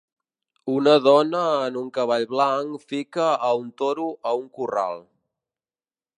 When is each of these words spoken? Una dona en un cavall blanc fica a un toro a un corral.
Una 0.75 0.95
dona 1.07 1.41
en 1.67 1.77
un 1.81 1.91
cavall 1.97 2.25
blanc 2.33 2.89
fica 2.93 3.29
a 3.49 3.53
un 3.61 3.69
toro 3.83 4.09
a 4.31 4.35
un 4.43 4.53
corral. 4.61 5.07